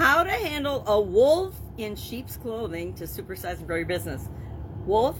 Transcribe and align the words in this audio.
How 0.00 0.22
to 0.22 0.30
handle 0.30 0.82
a 0.86 0.98
wolf 0.98 1.54
in 1.76 1.94
sheep's 1.94 2.38
clothing 2.38 2.94
to 2.94 3.04
supersize 3.04 3.58
and 3.58 3.66
grow 3.66 3.76
your 3.76 3.84
business. 3.84 4.30
Wolf, 4.86 5.18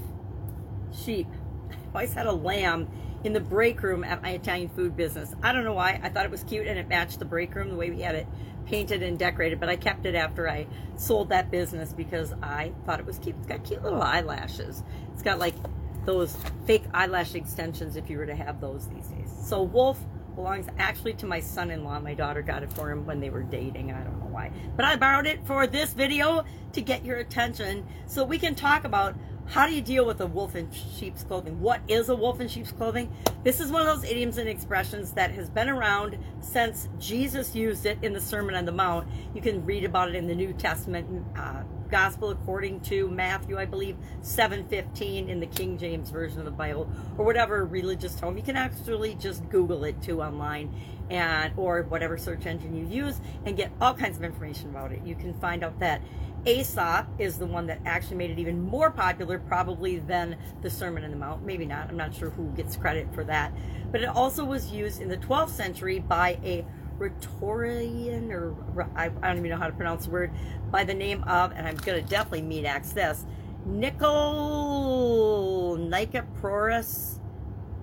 sheep. 0.91 1.27
I 1.71 1.97
always 1.97 2.15
had 2.15 2.25
a 2.25 2.33
lamb 2.33 2.89
in 3.23 3.35
the 3.35 3.41
break 3.41 3.83
room 3.83 4.03
at 4.03 4.23
my 4.23 4.31
Italian 4.31 4.71
food 4.71 4.97
business. 4.97 5.35
I 5.43 5.53
don't 5.53 5.65
know 5.65 5.75
why. 5.75 6.01
I 6.03 6.09
thought 6.09 6.25
it 6.25 6.31
was 6.31 6.45
cute 6.45 6.67
and 6.67 6.79
it 6.79 6.89
matched 6.89 7.19
the 7.19 7.27
break 7.27 7.55
room 7.55 7.69
the 7.69 7.77
way 7.77 7.91
we 7.91 8.01
had 8.01 8.15
it 8.15 8.27
painted 8.65 9.03
and 9.03 9.19
decorated, 9.19 9.61
but 9.61 9.69
I 9.69 9.77
kept 9.77 10.07
it 10.07 10.15
after 10.15 10.49
I 10.49 10.67
sold 10.97 11.29
that 11.29 11.51
business 11.51 11.93
because 11.93 12.33
I 12.43 12.73
thought 12.87 13.01
it 13.01 13.05
was 13.05 13.19
cute. 13.19 13.37
It's 13.37 13.49
got 13.49 13.63
cute 13.63 13.83
little 13.83 14.01
eyelashes. 14.01 14.83
It's 15.13 15.23
got 15.23 15.39
like 15.39 15.57
those 16.07 16.35
fake 16.67 16.85
eyelash 16.95 17.35
extensions 17.35 17.97
if 17.97 18.09
you 18.09 18.17
were 18.17 18.25
to 18.25 18.35
have 18.35 18.63
those 18.63 18.89
these 18.89 19.09
days. 19.09 19.31
So 19.45 19.63
Wolf 19.63 20.03
belongs 20.35 20.67
actually 20.79 21.15
to 21.15 21.27
my 21.27 21.41
son-in-law. 21.41 22.01
My 22.01 22.15
daughter 22.15 22.43
got 22.43 22.63
it 22.63 22.73
for 22.73 22.91
him 22.91 23.05
when 23.07 23.21
they 23.21 23.31
were 23.31 23.43
dating. 23.43 23.93
I 23.93 24.03
don't 24.03 24.19
know 24.21 24.27
why. 24.27 24.51
But 24.77 24.85
I 24.85 24.97
borrowed 24.97 25.27
it 25.27 25.47
for 25.47 25.67
this 25.67 25.93
video 25.93 26.45
to 26.73 26.81
get 26.81 27.05
your 27.05 27.19
attention 27.19 27.87
so 28.07 28.25
we 28.25 28.39
can 28.39 28.55
talk 28.55 28.85
about 28.85 29.15
how 29.47 29.67
do 29.67 29.75
you 29.75 29.83
deal 29.83 30.07
with 30.07 30.21
a 30.21 30.27
wolf 30.27 30.55
in 30.55 30.71
sheep's 30.71 31.25
clothing? 31.25 31.61
What 31.61 31.81
is 31.89 32.09
a 32.09 32.15
wolf 32.15 32.41
in 32.41 32.47
sheep's 32.47 32.71
clothing? 32.71 33.13
This 33.43 33.59
is 33.59 33.73
one 33.73 33.83
of 33.83 33.89
those 33.89 34.09
idioms 34.09 34.39
and 34.39 34.49
expressions 34.49 35.11
that 35.15 35.33
has 35.33 35.51
been 35.51 35.69
around 35.69 36.17
since 36.41 36.89
Jesus 37.01 37.53
used 37.53 37.85
it 37.85 37.99
in 38.03 38.13
the 38.13 38.21
Sermon 38.21 38.55
on 38.55 38.65
the 38.65 38.73
Mount. 38.73 39.09
You 39.35 39.43
can 39.43 39.65
read 39.65 39.85
about 39.85 40.11
it 40.11 40.15
in 40.15 40.29
the 40.29 40.37
New 40.37 40.53
Testament, 40.53 41.27
uh, 41.37 41.65
Gospel 41.91 42.31
according 42.31 42.81
to 42.81 43.09
Matthew, 43.09 43.59
I 43.59 43.65
believe, 43.65 43.97
7:15 44.23 45.29
in 45.29 45.41
the 45.41 45.47
King 45.47 45.77
James 45.79 46.11
version 46.11 46.39
of 46.39 46.45
the 46.45 46.51
Bible, 46.51 46.89
or 47.19 47.25
whatever 47.25 47.65
religious 47.65 48.15
tome. 48.15 48.37
You 48.37 48.43
can 48.43 48.57
actually 48.57 49.15
just 49.15 49.49
Google 49.49 49.85
it 49.85 50.01
too 50.01 50.23
online, 50.23 50.75
and 51.11 51.53
or 51.57 51.83
whatever 51.83 52.17
search 52.17 52.47
engine 52.47 52.75
you 52.77 52.87
use, 52.87 53.21
and 53.45 53.57
get 53.57 53.73
all 53.81 53.95
kinds 53.95 54.17
of 54.17 54.25
information 54.25 54.71
about 54.71 54.93
it. 54.93 55.03
You 55.05 55.15
can 55.15 55.35
find 55.35 55.65
out 55.65 55.79
that 55.81 56.01
Aesop 56.47 57.07
is 57.19 57.39
the 57.39 57.47
one 57.47 57.67
that 57.67 57.81
actually 57.85 58.17
made 58.17 58.31
it 58.31 58.39
even 58.39 58.63
more 58.63 58.91
popular, 58.91 59.39
probably 59.39 59.99
than 59.99 60.37
the 60.63 60.71
Sermon 60.71 61.05
on 61.05 61.11
the 61.11 61.17
Mount. 61.17 61.45
Maybe 61.45 61.67
not. 61.67 61.91
I'm 61.91 61.99
not 61.99 62.15
sure 62.15 62.31
who 62.31 62.51
gets 62.53 62.77
credit 62.77 63.13
for 63.13 63.25
that. 63.25 63.53
But 63.91 64.01
it 64.03 64.09
also 64.09 64.45
was 64.45 64.73
used 64.73 65.03
in 65.03 65.09
the 65.09 65.19
12th 65.19 65.51
century 65.51 65.99
by 65.99 66.39
a 66.43 66.65
rhetorician, 67.01 68.31
or 68.31 68.55
I, 68.95 69.09
don't 69.09 69.39
even 69.39 69.51
know 69.51 69.57
how 69.57 69.67
to 69.67 69.73
pronounce 69.73 70.05
the 70.05 70.13
word, 70.13 70.31
by 70.71 70.85
the 70.85 70.95
name 70.95 71.25
of, 71.25 71.51
and 71.53 71.67
I'm 71.67 71.77
going 71.77 72.03
to 72.03 72.09
definitely 72.09 72.67
axe 72.67 72.93
this, 72.93 73.25
Nicol 73.67 75.77
Nicoporus 75.79 77.19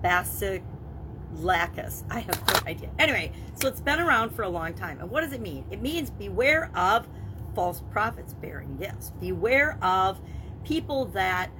Basiliacus. 0.02 2.04
I 2.10 2.20
have 2.20 2.46
no 2.46 2.54
idea. 2.66 2.90
Anyway, 2.98 3.32
so 3.54 3.68
it's 3.68 3.80
been 3.80 4.00
around 4.00 4.30
for 4.30 4.42
a 4.42 4.48
long 4.48 4.74
time. 4.74 5.00
And 5.00 5.10
what 5.10 5.22
does 5.22 5.32
it 5.32 5.40
mean? 5.40 5.64
It 5.70 5.82
means 5.82 6.10
beware 6.10 6.70
of 6.74 7.08
false 7.54 7.82
prophets 7.90 8.34
bearing 8.34 8.76
gifts. 8.76 9.10
Beware 9.20 9.78
of 9.82 10.20
people 10.64 11.06
that 11.06 11.50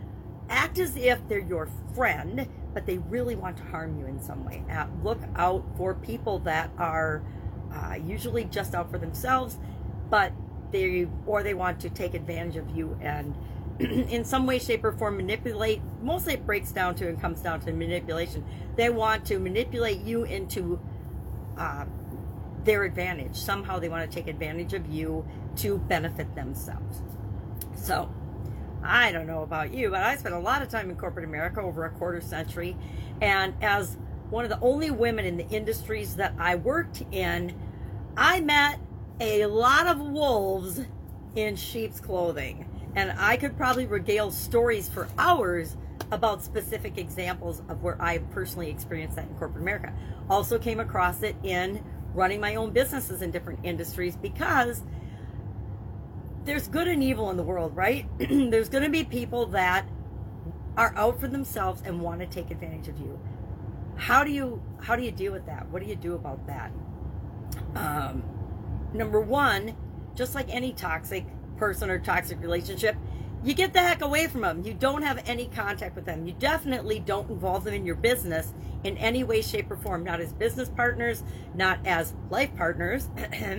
act 0.49 0.79
as 0.79 0.97
if 0.97 1.19
they're 1.29 1.41
your 1.41 1.69
friend, 1.95 2.49
but 2.73 2.87
they 2.87 2.99
really 2.99 3.37
want 3.37 3.57
to 3.57 3.65
harm 3.65 3.99
you 3.99 4.07
in 4.07 4.23
some 4.23 4.45
way. 4.45 4.63
Uh, 4.71 4.87
look 5.03 5.21
out 5.37 5.65
for 5.77 5.95
people 5.95 6.39
that 6.41 6.71
are 6.79 7.23
uh, 7.73 7.95
usually 7.95 8.45
just 8.45 8.75
out 8.75 8.91
for 8.91 8.99
themselves, 8.99 9.59
but 10.11 10.33
they 10.71 11.07
or 11.27 11.43
they 11.43 11.55
want 11.55 11.81
to 11.81 11.91
take 11.91 12.15
advantage 12.15 12.57
of 12.57 12.77
you 12.77 12.99
and 13.01 13.35
in 13.79 14.25
some 14.25 14.47
way, 14.47 14.59
shape, 14.59 14.85
or 14.85 14.93
form 14.93 15.17
manipulate. 15.17 15.81
Mostly, 16.03 16.35
it 16.35 16.45
breaks 16.45 16.73
down 16.73 16.95
to 16.97 17.09
and 17.09 17.21
comes 17.21 17.41
down 17.41 17.61
to 17.61 17.73
manipulation. 17.73 18.45
They 18.77 18.91
want 18.91 19.25
to 19.27 19.39
manipulate 19.39 20.01
you 20.01 20.25
into 20.25 20.81
uh, 21.57 21.85
their 22.65 22.83
advantage. 22.83 23.37
Somehow, 23.37 23.79
they 23.79 23.89
want 23.89 24.11
to 24.11 24.15
take 24.15 24.27
advantage 24.27 24.75
of 24.75 24.89
you 24.89 25.27
to 25.57 25.79
benefit 25.79 26.35
themselves. 26.35 27.03
So, 27.77 28.13
I 28.83 29.13
don't 29.13 29.27
know 29.27 29.43
about 29.43 29.73
you, 29.73 29.91
but 29.91 30.03
I 30.03 30.17
spent 30.17 30.35
a 30.35 30.41
lot 30.41 30.63
of 30.63 30.69
time 30.69 30.91
in 30.91 30.97
corporate 30.97 31.25
America 31.25 31.61
over 31.61 31.85
a 31.85 31.91
quarter 31.91 32.21
century. 32.21 32.77
And 33.21 33.55
as 33.63 33.97
one 34.31 34.45
of 34.45 34.51
the 34.51 34.61
only 34.61 34.91
women 34.91 35.25
in 35.25 35.37
the 35.37 35.49
industries 35.49 36.17
that 36.17 36.35
I 36.39 36.57
worked 36.57 37.03
in, 37.13 37.55
I 38.21 38.41
met 38.41 38.81
a 39.21 39.47
lot 39.47 39.87
of 39.87 40.01
wolves 40.01 40.81
in 41.37 41.55
sheep's 41.55 42.01
clothing. 42.01 42.69
And 42.97 43.13
I 43.17 43.37
could 43.37 43.57
probably 43.57 43.87
regale 43.87 44.33
stories 44.33 44.89
for 44.89 45.07
hours 45.17 45.77
about 46.11 46.43
specific 46.43 46.99
examples 46.99 47.63
of 47.69 47.85
where 47.85 47.97
I 48.03 48.19
personally 48.19 48.71
experienced 48.71 49.15
that 49.15 49.29
in 49.29 49.37
corporate 49.37 49.63
America. 49.63 49.93
Also 50.29 50.59
came 50.59 50.81
across 50.81 51.23
it 51.23 51.37
in 51.45 51.85
running 52.13 52.41
my 52.41 52.57
own 52.57 52.73
businesses 52.73 53.23
in 53.23 53.31
different 53.31 53.61
industries 53.63 54.17
because 54.17 54.83
there's 56.45 56.67
good 56.67 56.89
and 56.89 57.05
evil 57.05 57.31
in 57.31 57.37
the 57.37 57.45
world, 57.45 57.77
right? 57.77 58.05
there's 58.19 58.69
going 58.69 58.83
to 58.83 58.91
be 58.91 59.05
people 59.05 59.47
that 59.47 59.89
are 60.77 60.93
out 60.97 61.21
for 61.21 61.29
themselves 61.29 61.83
and 61.85 62.01
want 62.01 62.19
to 62.21 62.27
take 62.27 62.51
advantage 62.51 62.89
of 62.89 62.99
you. 62.99 63.17
How 63.95 64.25
do 64.25 64.33
you 64.33 64.61
how 64.81 64.97
do 64.97 65.05
you 65.05 65.13
deal 65.13 65.33
with 65.33 65.47
that? 65.47 65.69
What 65.69 65.83
do 65.85 65.89
you 65.89 65.97
do 65.97 66.15
about 66.15 66.45
that? 66.49 66.73
Um, 67.75 68.23
number 68.93 69.21
one, 69.21 69.77
just 70.15 70.35
like 70.35 70.49
any 70.49 70.73
toxic 70.73 71.27
person 71.57 71.91
or 71.91 71.99
toxic 71.99 72.41
relationship, 72.41 72.97
you 73.45 73.55
get 73.55 73.73
the 73.73 73.81
heck 73.81 74.03
away 74.03 74.27
from 74.27 74.41
them. 74.41 74.65
You 74.65 74.75
don't 74.75 75.03
have 75.03 75.23
any 75.27 75.47
contact 75.47 75.95
with 75.95 76.05
them. 76.05 76.27
You 76.27 76.33
definitely 76.33 76.99
don't 76.99 77.31
involve 77.31 77.65
them 77.65 77.75
in 77.75 77.87
your 77.87 77.95
business 77.95 78.53
in 78.83 78.97
any 78.99 79.23
way, 79.23 79.43
shape, 79.43 79.71
or 79.71 79.77
form. 79.77 80.03
Not 80.03 80.21
as 80.21 80.33
business 80.33 80.69
partners, 80.69 81.23
not 81.55 81.79
as 81.87 82.15
life 82.31 82.55
partners, 82.57 83.09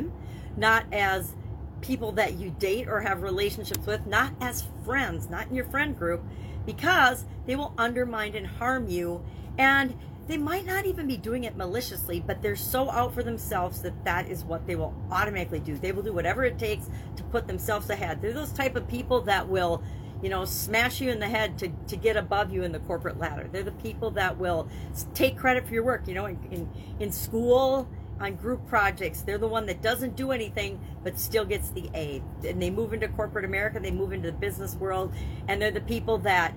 not 0.58 0.86
as 0.92 1.34
people 1.82 2.12
that 2.14 2.34
you 2.34 2.50
date 2.60 2.90
or 2.90 3.00
have 3.00 3.22
relationships 3.22 3.86
with, 3.86 4.06
not 4.06 4.34
as 4.42 4.66
friends, 4.86 5.30
not 5.30 5.48
in 5.48 5.56
your 5.56 5.66
friend 5.66 5.98
group, 5.98 6.24
because 6.66 7.26
they 7.46 7.56
will 7.56 7.74
undermine 7.78 8.36
and 8.36 8.48
harm 8.48 8.90
you. 8.90 9.24
And 9.58 9.98
they 10.30 10.38
might 10.38 10.64
not 10.64 10.86
even 10.86 11.08
be 11.08 11.18
doing 11.18 11.44
it 11.46 11.58
maliciously, 11.58 12.20
but 12.20 12.40
they're 12.44 12.56
so 12.56 12.92
out 12.92 13.16
for 13.16 13.24
themselves 13.24 13.82
that 13.82 14.06
that 14.06 14.30
is 14.30 14.44
what 14.44 14.68
they 14.68 14.76
will 14.76 14.94
automatically 15.12 15.60
do. 15.60 15.76
They 15.76 15.92
will 15.92 16.04
do 16.04 16.14
whatever 16.14 16.44
it 16.46 16.60
takes 16.60 16.88
to 17.16 17.24
put 17.24 17.48
themselves 17.48 17.90
ahead. 17.90 18.22
They're 18.22 18.32
those 18.32 18.52
type 18.52 18.76
of 18.76 18.88
people 18.88 19.22
that 19.22 19.50
will, 19.50 19.82
you 20.22 20.30
know, 20.30 20.46
smash 20.46 21.02
you 21.02 21.10
in 21.10 21.20
the 21.20 21.28
head 21.28 21.58
to, 21.58 21.70
to 21.88 21.96
get 21.96 22.16
above 22.16 22.54
you 22.54 22.62
in 22.62 22.72
the 22.72 22.80
corporate 22.80 23.18
ladder. 23.18 23.50
They're 23.52 23.64
the 23.64 23.72
people 23.72 24.12
that 24.12 24.38
will 24.38 24.70
take 25.16 25.36
credit 25.36 25.68
for 25.68 25.74
your 25.74 25.84
work. 25.84 26.08
You 26.08 26.14
know, 26.14 26.28
in, 26.28 26.38
in, 26.52 26.70
in 27.00 27.12
school, 27.12 27.90
on 28.20 28.36
group 28.36 28.68
projects. 28.68 29.24
They're 29.24 29.40
the 29.40 29.48
one 29.48 29.66
that 29.66 29.82
doesn't 29.82 30.16
do 30.16 30.32
anything 30.32 30.80
but 31.04 31.18
still 31.18 31.46
gets 31.46 31.72
the 31.72 31.90
A. 31.96 32.22
And 32.46 32.62
they 32.62 32.70
move 32.70 32.94
into 32.94 33.08
corporate 33.08 33.46
America, 33.46 33.80
they 33.80 33.92
move 33.92 34.14
into 34.14 34.30
the 34.30 34.38
business 34.38 34.76
world, 34.76 35.12
and 35.48 35.60
they're 35.60 35.72
the 35.72 35.82
people 35.82 36.20
that 36.20 36.54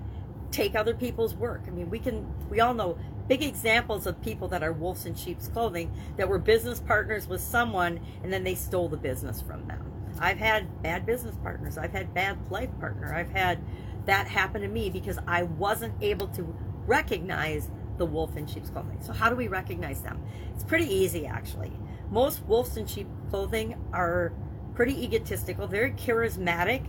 take 0.51 0.75
other 0.75 0.93
people's 0.93 1.33
work. 1.33 1.63
I 1.67 1.71
mean, 1.71 1.89
we 1.89 1.99
can 1.99 2.25
we 2.49 2.59
all 2.59 2.73
know 2.73 2.97
big 3.27 3.43
examples 3.43 4.05
of 4.05 4.21
people 4.21 4.47
that 4.49 4.63
are 4.63 4.73
wolves 4.73 5.05
in 5.05 5.15
sheep's 5.15 5.47
clothing 5.47 5.91
that 6.17 6.27
were 6.27 6.39
business 6.39 6.79
partners 6.79 7.27
with 7.27 7.41
someone 7.41 7.99
and 8.23 8.31
then 8.31 8.43
they 8.43 8.55
stole 8.55 8.89
the 8.89 8.97
business 8.97 9.41
from 9.41 9.67
them. 9.67 9.91
I've 10.19 10.37
had 10.37 10.81
bad 10.81 11.05
business 11.05 11.35
partners. 11.41 11.77
I've 11.77 11.91
had 11.91 12.13
bad 12.13 12.37
life 12.51 12.69
partner. 12.79 13.13
I've 13.13 13.29
had 13.29 13.59
that 14.05 14.27
happen 14.27 14.61
to 14.61 14.67
me 14.67 14.89
because 14.89 15.17
I 15.27 15.43
wasn't 15.43 15.93
able 16.01 16.27
to 16.29 16.55
recognize 16.85 17.69
the 17.97 18.05
wolf 18.05 18.35
in 18.35 18.47
sheep's 18.47 18.69
clothing. 18.69 18.99
So 19.01 19.13
how 19.13 19.29
do 19.29 19.35
we 19.35 19.47
recognize 19.47 20.01
them? 20.01 20.21
It's 20.53 20.63
pretty 20.63 20.93
easy 20.93 21.25
actually. 21.25 21.71
Most 22.09 22.45
wolves 22.45 22.77
in 22.77 22.85
sheep 22.85 23.07
clothing 23.29 23.75
are 23.93 24.33
pretty 24.75 25.03
egotistical, 25.03 25.67
very 25.67 25.91
charismatic, 25.91 26.85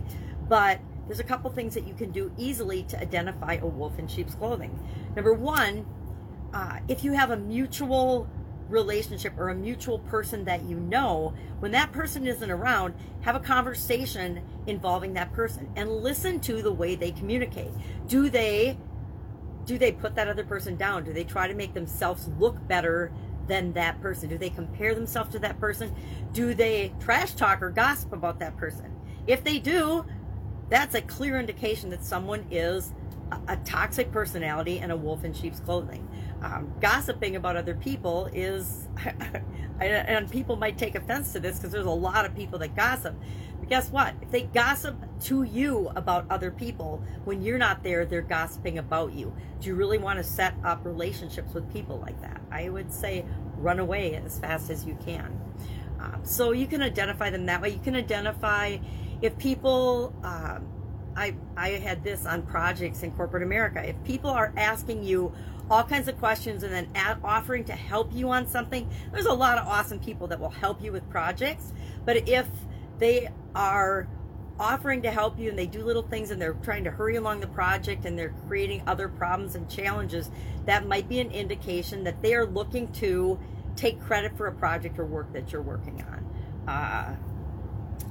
but 0.47 0.79
there's 1.07 1.19
a 1.19 1.23
couple 1.23 1.49
things 1.51 1.73
that 1.75 1.87
you 1.87 1.93
can 1.93 2.11
do 2.11 2.31
easily 2.37 2.83
to 2.83 2.99
identify 2.99 3.55
a 3.55 3.65
wolf 3.65 3.97
in 3.99 4.07
sheep's 4.07 4.35
clothing. 4.35 4.79
Number 5.15 5.33
one, 5.33 5.85
uh, 6.55 6.79
if 6.87 7.03
you 7.03 7.11
have 7.11 7.31
a 7.31 7.37
mutual 7.37 8.27
relationship 8.69 9.33
or 9.37 9.49
a 9.49 9.55
mutual 9.55 9.99
person 9.99 10.45
that 10.45 10.63
you 10.63 10.79
know, 10.79 11.33
when 11.59 11.71
that 11.73 11.91
person 11.91 12.25
isn't 12.25 12.49
around, 12.49 12.95
have 13.21 13.35
a 13.35 13.39
conversation 13.39 14.41
involving 14.65 15.13
that 15.13 15.33
person 15.33 15.69
and 15.75 15.91
listen 15.91 16.39
to 16.39 16.61
the 16.61 16.71
way 16.71 16.95
they 16.95 17.11
communicate. 17.11 17.71
Do 18.07 18.29
they 18.29 18.77
do 19.65 19.77
they 19.79 19.91
put 19.91 20.15
that 20.15 20.27
other 20.27 20.43
person 20.45 20.75
down? 20.75 21.03
Do 21.03 21.11
they 21.11 21.23
try 21.23 21.47
to 21.47 21.55
make 21.55 21.73
themselves 21.73 22.29
look 22.39 22.65
better 22.67 23.11
than 23.47 23.73
that 23.73 23.99
person? 23.99 24.29
Do 24.29 24.37
they 24.37 24.51
compare 24.51 24.95
themselves 24.95 25.31
to 25.31 25.39
that 25.39 25.59
person? 25.59 25.93
Do 26.33 26.53
they 26.53 26.93
trash 26.99 27.33
talk 27.33 27.61
or 27.63 27.71
gossip 27.71 28.13
about 28.13 28.39
that 28.39 28.55
person? 28.57 28.95
If 29.27 29.43
they 29.43 29.57
do, 29.57 30.05
that's 30.69 30.93
a 30.93 31.01
clear 31.01 31.39
indication 31.39 31.89
that 31.89 32.03
someone 32.03 32.45
is 32.51 32.93
a, 33.31 33.53
a 33.53 33.57
toxic 33.57 34.11
personality 34.11 34.79
and 34.79 34.91
a 34.91 34.97
wolf 34.97 35.23
in 35.23 35.33
sheep's 35.33 35.59
clothing. 35.59 36.07
Um, 36.41 36.73
gossiping 36.79 37.35
about 37.35 37.55
other 37.55 37.73
people 37.73 38.29
is, 38.33 38.87
and 39.79 40.29
people 40.29 40.55
might 40.55 40.77
take 40.77 40.95
offense 40.95 41.33
to 41.33 41.39
this 41.39 41.57
because 41.57 41.71
there's 41.71 41.85
a 41.85 41.89
lot 41.89 42.25
of 42.25 42.35
people 42.35 42.59
that 42.59 42.75
gossip. 42.75 43.15
But 43.59 43.69
guess 43.69 43.89
what? 43.89 44.13
If 44.21 44.31
they 44.31 44.43
gossip 44.43 44.95
to 45.21 45.43
you 45.43 45.91
about 45.95 46.25
other 46.29 46.51
people 46.51 47.03
when 47.23 47.41
you're 47.41 47.57
not 47.57 47.83
there, 47.83 48.05
they're 48.05 48.21
gossiping 48.21 48.77
about 48.77 49.13
you. 49.13 49.33
Do 49.59 49.69
you 49.69 49.75
really 49.75 49.97
want 49.97 50.17
to 50.17 50.23
set 50.23 50.53
up 50.63 50.85
relationships 50.85 51.53
with 51.53 51.71
people 51.71 51.99
like 51.99 52.19
that? 52.21 52.41
I 52.51 52.69
would 52.69 52.93
say 52.93 53.25
run 53.57 53.79
away 53.79 54.15
as 54.15 54.37
fast 54.39 54.69
as 54.69 54.85
you 54.85 54.97
can. 55.05 55.39
Uh, 55.99 56.17
so 56.23 56.51
you 56.51 56.67
can 56.67 56.81
identify 56.81 57.29
them 57.29 57.45
that 57.47 57.61
way. 57.61 57.69
You 57.69 57.79
can 57.79 57.95
identify 57.95 58.77
if 59.21 59.37
people. 59.37 60.13
Um, 60.23 60.71
I, 61.17 61.33
I 61.55 61.69
had 61.69 62.03
this 62.03 62.25
on 62.25 62.41
projects 62.41 63.03
in 63.03 63.11
corporate 63.11 63.43
America. 63.43 63.81
If 63.87 63.95
people 64.03 64.29
are 64.29 64.53
asking 64.57 65.03
you 65.03 65.33
all 65.69 65.83
kinds 65.83 66.07
of 66.07 66.17
questions 66.19 66.63
and 66.63 66.73
then 66.73 66.87
offering 67.23 67.63
to 67.65 67.73
help 67.73 68.13
you 68.13 68.29
on 68.29 68.47
something, 68.47 68.89
there's 69.11 69.25
a 69.25 69.33
lot 69.33 69.57
of 69.57 69.67
awesome 69.67 69.99
people 69.99 70.27
that 70.27 70.39
will 70.39 70.49
help 70.49 70.81
you 70.81 70.91
with 70.91 71.09
projects. 71.09 71.73
But 72.05 72.27
if 72.27 72.47
they 72.99 73.29
are 73.55 74.07
offering 74.59 75.01
to 75.01 75.11
help 75.11 75.37
you 75.37 75.49
and 75.49 75.59
they 75.59 75.65
do 75.65 75.83
little 75.83 76.03
things 76.03 76.31
and 76.31 76.41
they're 76.41 76.53
trying 76.53 76.83
to 76.83 76.91
hurry 76.91 77.15
along 77.15 77.41
the 77.41 77.47
project 77.47 78.05
and 78.05 78.17
they're 78.17 78.33
creating 78.47 78.83
other 78.87 79.09
problems 79.09 79.55
and 79.55 79.69
challenges, 79.69 80.29
that 80.65 80.87
might 80.87 81.09
be 81.09 81.19
an 81.19 81.31
indication 81.31 82.03
that 82.03 82.21
they 82.21 82.33
are 82.33 82.45
looking 82.45 82.91
to 82.93 83.39
take 83.75 83.99
credit 83.99 84.37
for 84.37 84.47
a 84.47 84.53
project 84.53 84.97
or 84.99 85.05
work 85.05 85.31
that 85.33 85.51
you're 85.51 85.61
working 85.61 86.03
on. 86.03 86.73
Uh, 86.73 87.15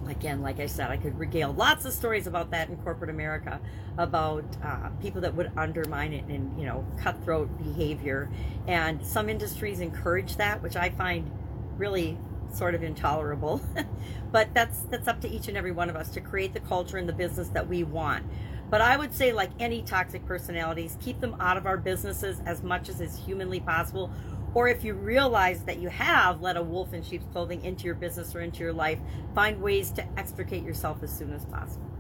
again, 0.09 0.43
like 0.43 0.61
I 0.61 0.67
said, 0.67 0.91
I 0.91 0.97
could 0.97 1.19
regale 1.19 1.53
lots 1.53 1.85
of 1.85 1.93
stories 1.93 2.27
about 2.27 2.51
that 2.51 2.69
in 2.69 2.77
corporate 2.79 3.11
America, 3.11 3.61
about 3.99 4.45
uh, 4.63 4.89
people 5.01 5.21
that 5.23 5.35
would 5.35 5.51
undermine 5.57 6.13
it 6.13 6.25
and 6.27 6.59
you 6.59 6.67
know 6.67 6.85
cutthroat 7.01 7.57
behavior, 7.59 8.31
and 8.67 9.05
some 9.05 9.29
industries 9.29 9.81
encourage 9.81 10.37
that, 10.37 10.63
which 10.63 10.77
I 10.77 10.91
find 10.91 11.31
really 11.77 12.19
sort 12.53 12.75
of 12.75 12.83
intolerable. 12.83 13.61
but 14.33 14.53
that's 14.55 14.81
that's 14.91 15.09
up 15.09 15.21
to 15.23 15.29
each 15.29 15.49
and 15.49 15.57
every 15.57 15.73
one 15.73 15.91
of 15.91 15.97
us 15.97 16.09
to 16.11 16.21
create 16.21 16.53
the 16.55 16.61
culture 16.61 16.97
and 16.97 17.09
the 17.09 17.13
business 17.13 17.49
that 17.49 17.69
we 17.69 17.85
want. 17.85 18.25
But 18.71 18.81
I 18.81 18.97
would 18.97 19.15
say, 19.15 19.33
like 19.33 19.51
any 19.61 19.83
toxic 19.83 20.27
personalities, 20.27 20.97
keep 21.01 21.21
them 21.21 21.37
out 21.39 21.57
of 21.57 21.67
our 21.67 21.77
businesses 21.77 22.41
as 22.47 22.63
much 22.63 22.89
as 22.89 23.01
is 23.01 23.17
humanly 23.17 23.61
possible, 23.61 24.11
or 24.55 24.69
if 24.69 24.85
you 24.85 24.95
realize 24.95 25.65
that 25.65 25.79
you 25.79 25.89
have 25.89 26.41
let 26.41 26.57
a 26.57 26.63
wolf 26.63 26.95
in 26.95 27.03
sheep's 27.03 27.27
clothing 27.33 27.65
into 27.65 27.85
your 27.85 27.95
business 27.95 28.35
or 28.35 28.41
into 28.41 28.61
your 28.61 28.73
life, 28.73 28.99
find 29.35 29.61
ways 29.61 29.91
to 29.91 30.07
extricate 30.19 30.63
yourself 30.63 31.03
as 31.03 31.17
soon 31.17 31.33
as 31.33 31.45
possible. 31.47 31.91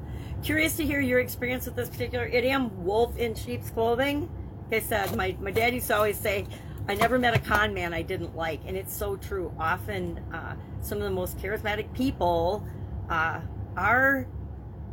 Curious 0.42 0.76
to 0.76 0.84
hear 0.84 1.00
your 1.00 1.20
experience 1.20 1.66
with 1.66 1.74
this 1.74 1.88
particular 1.88 2.26
idiom, 2.26 2.84
wolf 2.84 3.16
in 3.16 3.34
sheep's 3.34 3.70
clothing. 3.70 4.30
Like 4.70 4.82
I 4.82 4.86
said, 4.86 5.16
my, 5.16 5.36
my 5.40 5.50
dad 5.50 5.74
used 5.74 5.88
to 5.88 5.96
always 5.96 6.18
say, 6.18 6.46
I 6.86 6.94
never 6.94 7.18
met 7.18 7.34
a 7.34 7.38
con 7.38 7.72
man 7.72 7.94
I 7.94 8.02
didn't 8.02 8.36
like. 8.36 8.60
And 8.66 8.76
it's 8.76 8.94
so 8.94 9.16
true. 9.16 9.54
Often, 9.58 10.18
uh, 10.32 10.56
some 10.80 10.98
of 10.98 11.04
the 11.04 11.10
most 11.10 11.38
charismatic 11.38 11.92
people 11.94 12.66
uh, 13.08 13.40
are 13.76 14.26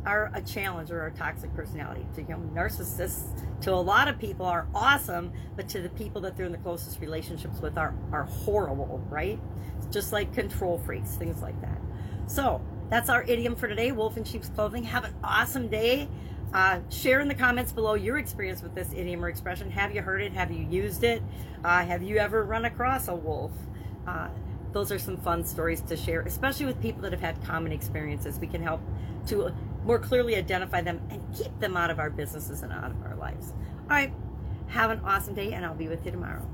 are 0.04 0.30
a 0.34 0.42
challenge 0.42 0.90
or 0.90 1.06
a 1.06 1.10
toxic 1.12 1.54
personality. 1.54 2.06
To 2.14 2.22
you 2.22 2.28
know, 2.28 2.38
narcissists, 2.54 3.22
to 3.62 3.72
a 3.72 3.74
lot 3.74 4.08
of 4.08 4.18
people, 4.18 4.46
are 4.46 4.66
awesome, 4.74 5.32
but 5.56 5.68
to 5.70 5.80
the 5.80 5.88
people 5.90 6.20
that 6.22 6.36
they're 6.36 6.46
in 6.46 6.52
the 6.52 6.58
closest 6.58 7.00
relationships 7.00 7.60
with 7.60 7.78
are 7.78 7.94
are 8.12 8.24
horrible, 8.24 9.04
right? 9.08 9.38
It's 9.76 9.86
just 9.86 10.12
like 10.12 10.32
control 10.34 10.78
freaks, 10.78 11.14
things 11.14 11.42
like 11.42 11.60
that. 11.60 11.80
So 12.26 12.60
that's 12.88 13.08
our 13.08 13.22
idiom 13.22 13.56
for 13.56 13.68
today. 13.68 13.92
Wolf 13.92 14.16
in 14.16 14.24
sheep's 14.24 14.48
clothing. 14.48 14.84
Have 14.84 15.04
an 15.04 15.14
awesome 15.22 15.68
day. 15.68 16.08
Uh, 16.52 16.80
share 16.90 17.20
in 17.20 17.28
the 17.28 17.34
comments 17.34 17.72
below 17.72 17.94
your 17.94 18.18
experience 18.18 18.62
with 18.62 18.74
this 18.74 18.92
idiom 18.92 19.24
or 19.24 19.28
expression. 19.28 19.70
Have 19.70 19.94
you 19.94 20.02
heard 20.02 20.20
it? 20.20 20.32
Have 20.32 20.50
you 20.50 20.66
used 20.66 21.02
it? 21.02 21.22
Uh, 21.64 21.82
have 21.84 22.02
you 22.02 22.18
ever 22.18 22.44
run 22.44 22.66
across 22.66 23.08
a 23.08 23.14
wolf? 23.14 23.52
Uh, 24.06 24.28
those 24.72 24.92
are 24.92 24.98
some 24.98 25.16
fun 25.16 25.44
stories 25.44 25.80
to 25.82 25.96
share, 25.96 26.22
especially 26.22 26.66
with 26.66 26.80
people 26.80 27.02
that 27.02 27.12
have 27.12 27.20
had 27.20 27.42
common 27.44 27.72
experiences. 27.72 28.38
We 28.38 28.46
can 28.46 28.62
help 28.62 28.80
to 29.28 29.54
more 29.84 29.98
clearly 29.98 30.36
identify 30.36 30.80
them 30.80 31.00
and 31.10 31.22
keep 31.34 31.58
them 31.60 31.76
out 31.76 31.90
of 31.90 31.98
our 31.98 32.10
businesses 32.10 32.62
and 32.62 32.72
out 32.72 32.90
of 32.90 33.02
our 33.02 33.16
lives. 33.16 33.52
All 33.82 33.88
right, 33.88 34.12
have 34.68 34.90
an 34.90 35.00
awesome 35.04 35.34
day, 35.34 35.52
and 35.52 35.64
I'll 35.64 35.74
be 35.74 35.88
with 35.88 36.04
you 36.04 36.12
tomorrow. 36.12 36.46